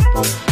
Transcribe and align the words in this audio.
Thank. 0.00 0.49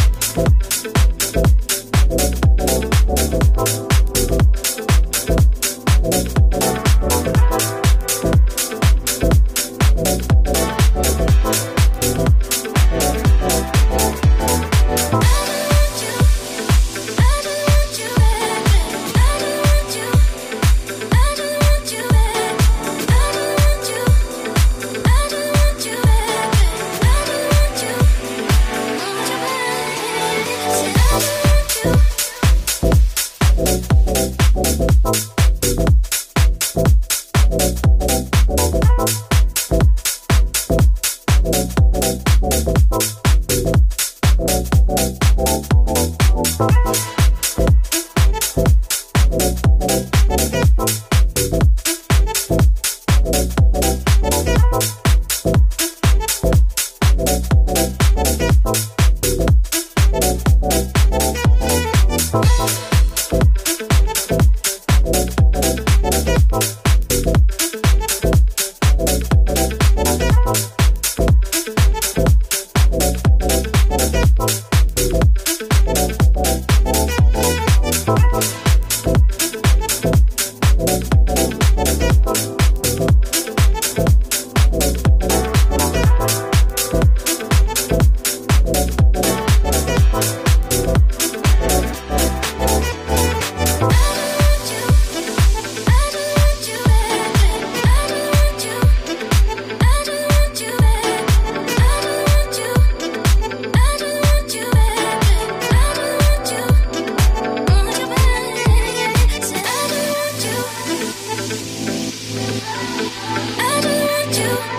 you. 114.37 114.78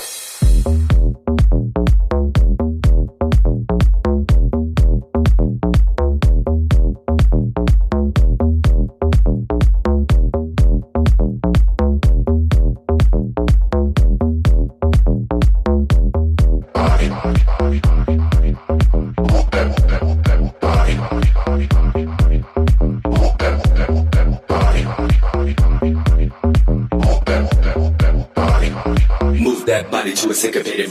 Syncopated 30.41 30.90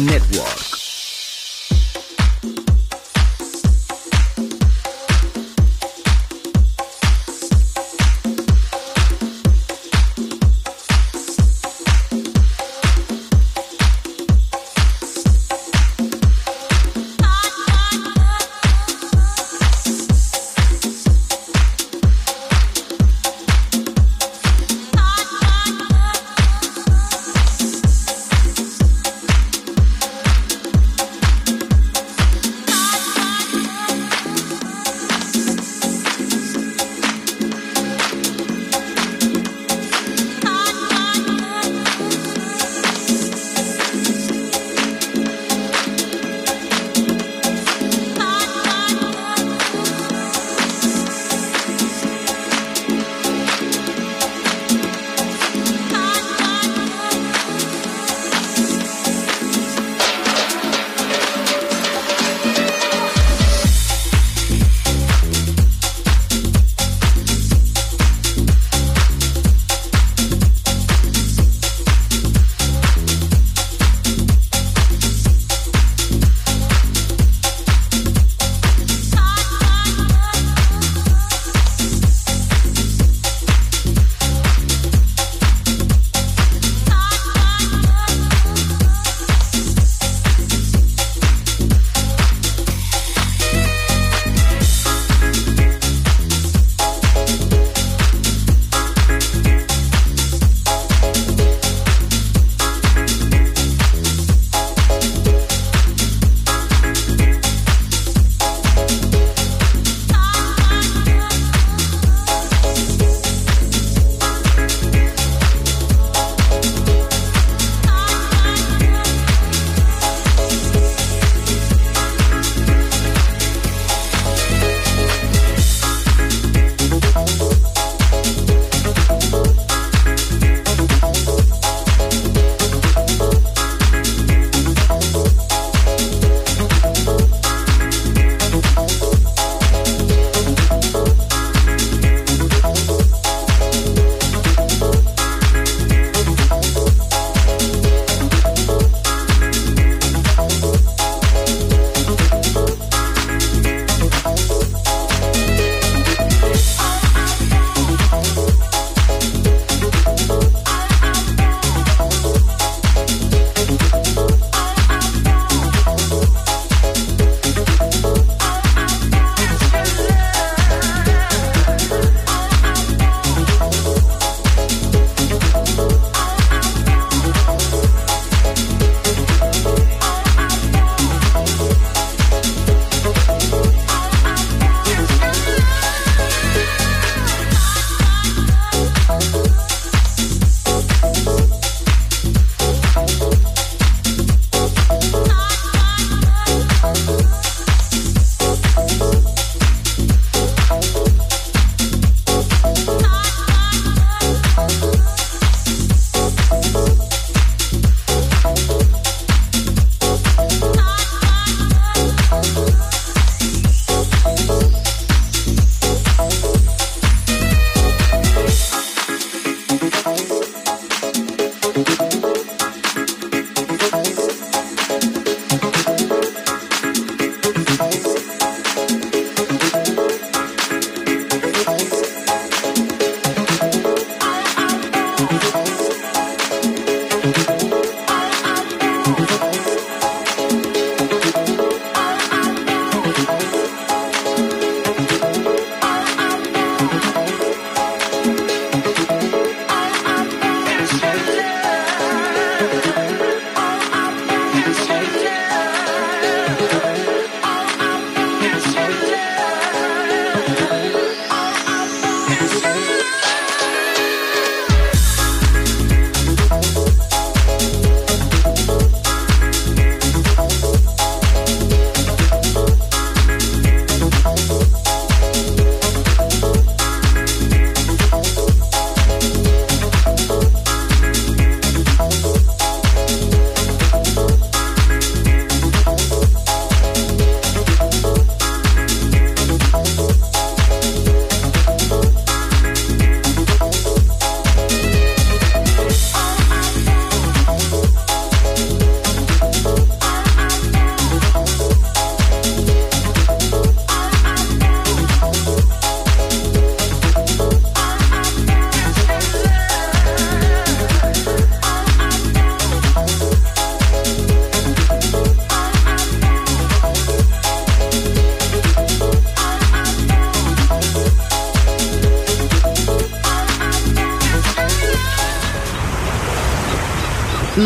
Network. 0.00 0.49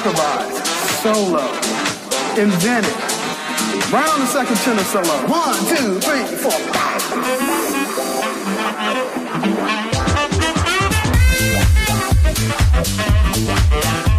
supposed 0.00 0.16
to 0.16 0.32
improvise, 0.50 0.68
solo, 1.02 1.44
invented. 2.40 2.94
Right 3.92 4.08
on 4.08 4.20
the 4.20 4.26
second 4.26 4.56
tenor 4.56 4.84
solo. 4.84 5.28
One, 5.28 5.58
two, 5.66 6.00
three, 6.00 6.24
four, 6.36 6.52
five. 13.92 14.09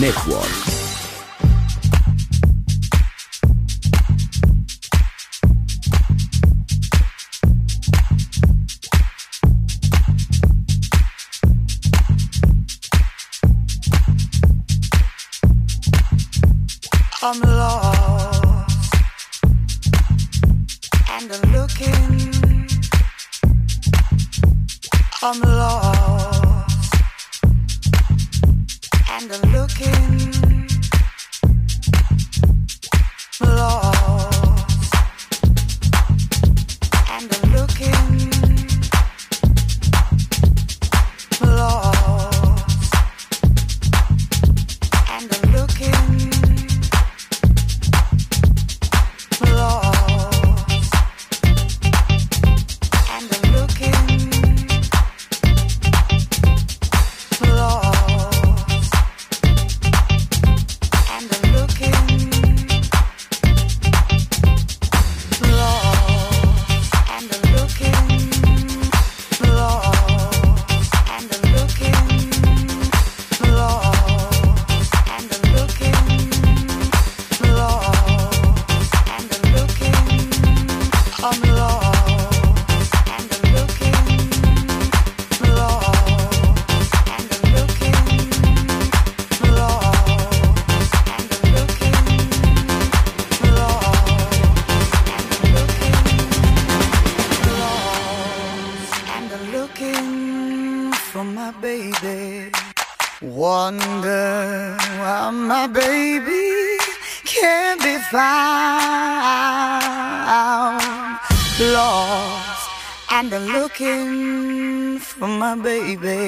Network. 0.00 0.63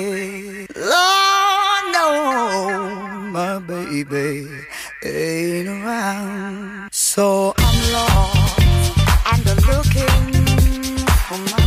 Lord, 0.06 1.84
no, 1.92 3.28
my 3.32 3.58
baby 3.58 4.46
ain't 5.04 5.68
around. 5.68 6.88
So 6.92 7.54
I'm 7.58 7.92
lost 7.92 8.60
and 8.60 9.48
I'm 9.48 9.56
looking 9.66 10.98
for 11.26 11.38
my. 11.56 11.65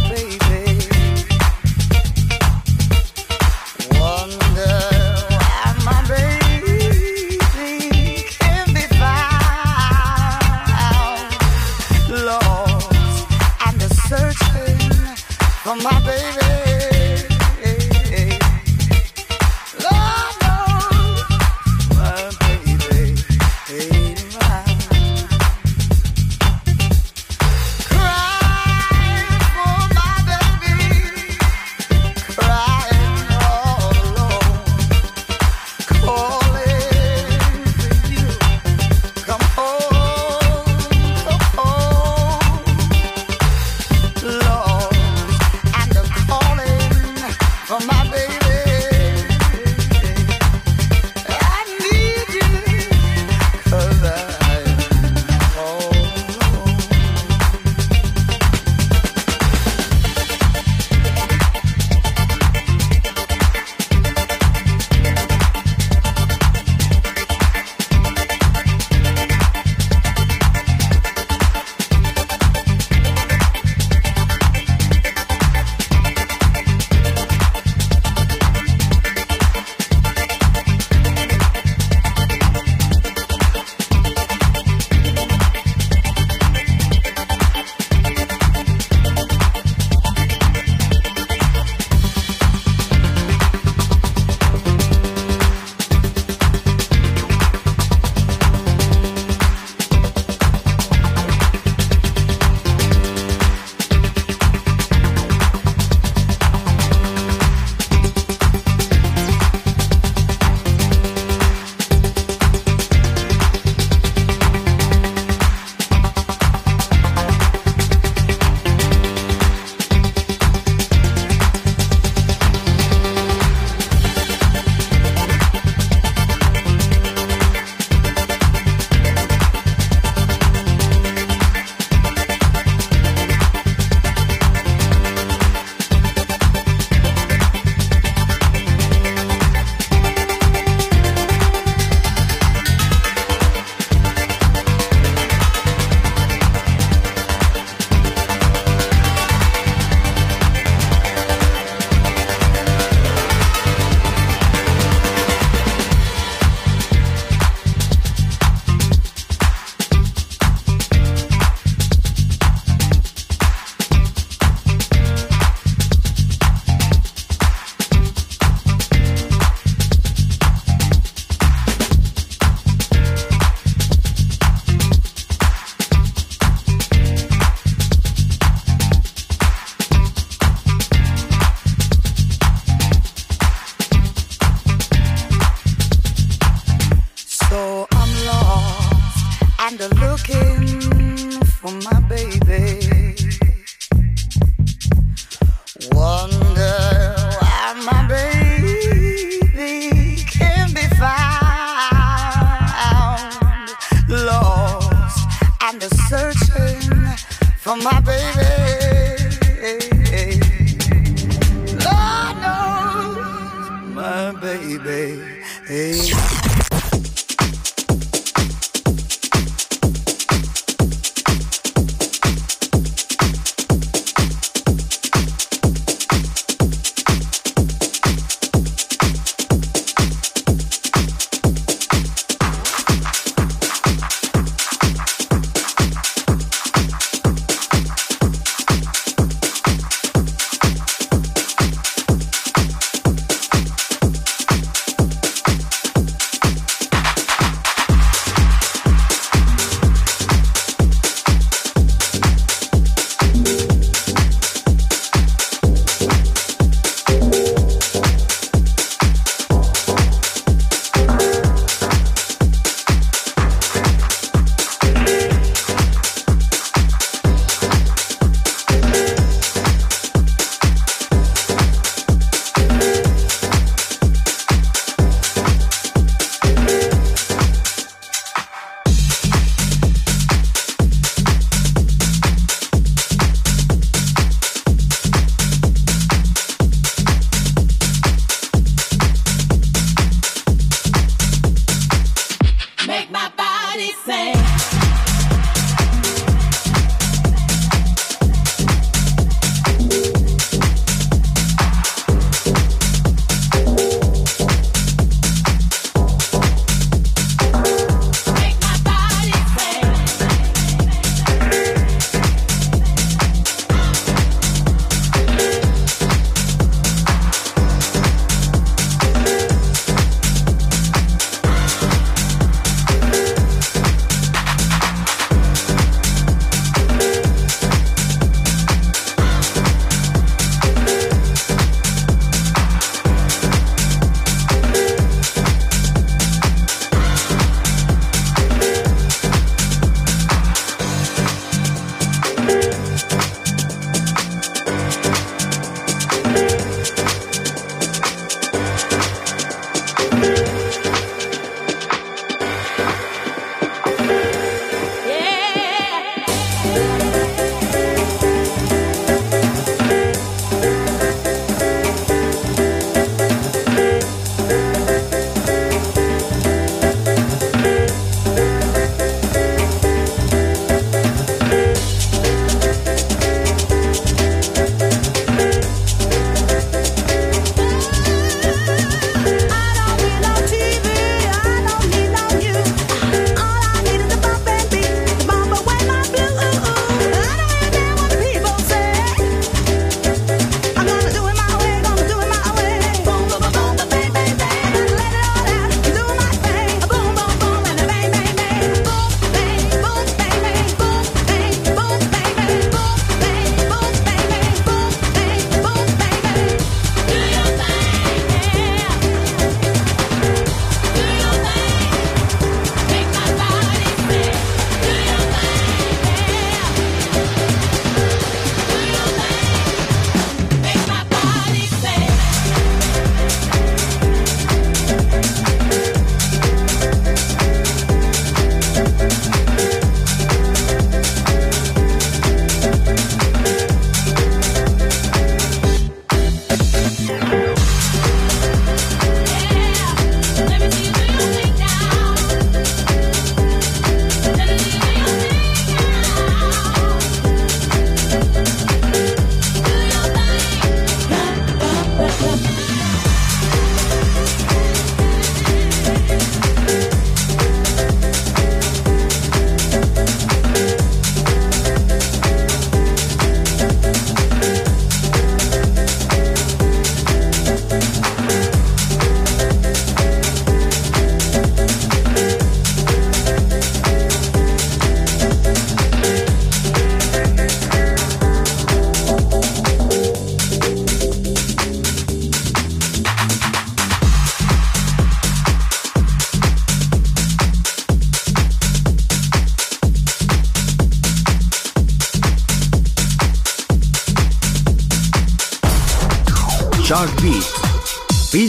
baby. 214.90 215.22
Hey. 215.68 216.69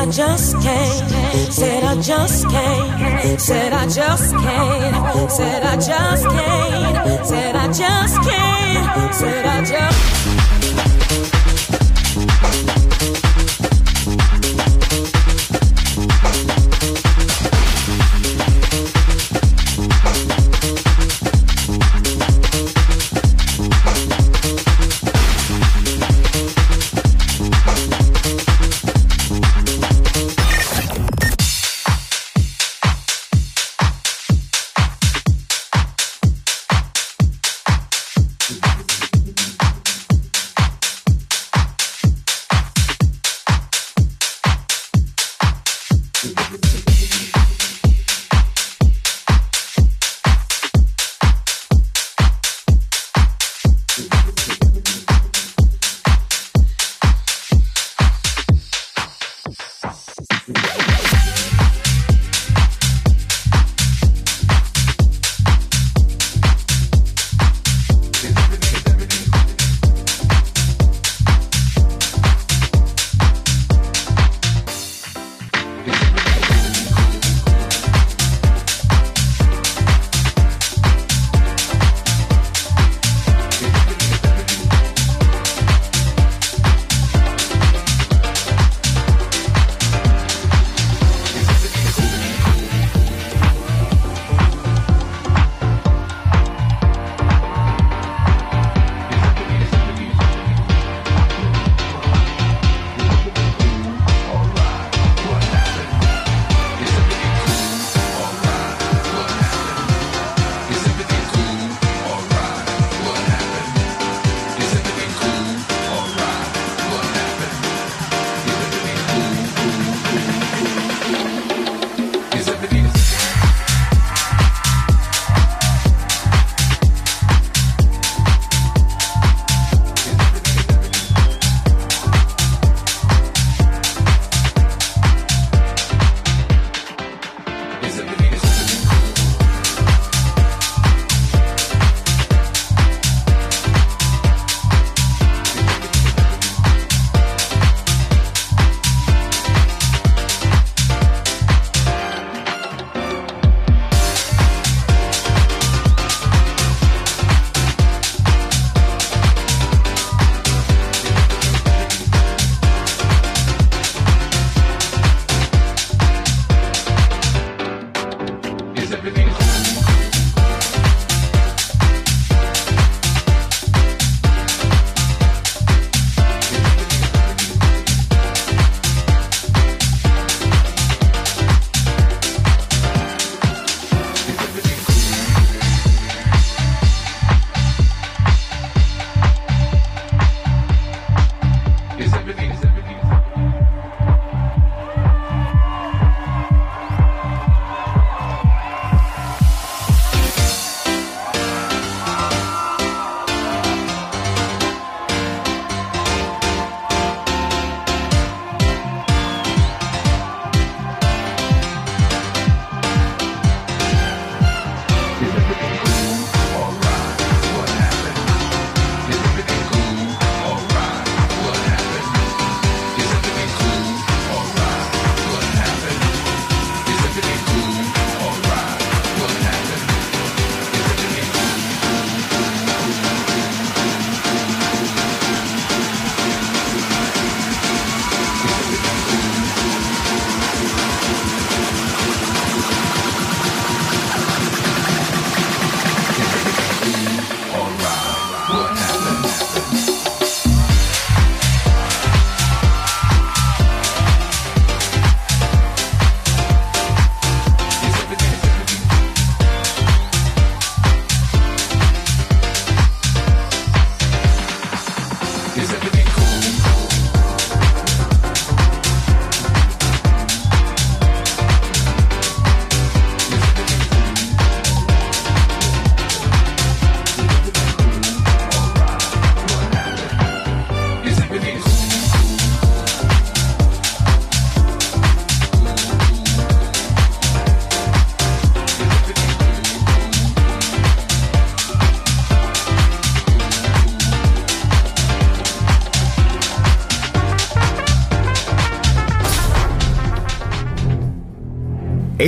I 0.00 0.06
just 0.06 0.56
can't. 0.62 1.52
Said 1.52 1.84
I 1.84 2.00
just 2.00 2.48
can't. 2.48 3.38
Said 3.38 3.74
I 3.74 3.86
just 3.86 4.32
can't. 4.32 5.30
Said 5.30 5.62
I 5.62 5.76
just 5.76 6.24
can't. 6.24 7.26
Said 7.26 7.54
I 7.54 7.66
just 7.66 8.16
can't. 8.22 9.14
Said 9.14 9.44
I 9.44 9.62
just. 9.62 10.00